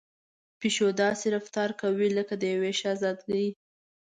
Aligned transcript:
پيشو 0.59 0.87
داسې 1.03 1.25
رفتار 1.35 1.69
کوي 1.81 2.07
لکه 2.17 2.33
د 2.41 2.43
يوې 2.53 2.71
شهزادګۍ. 2.79 3.47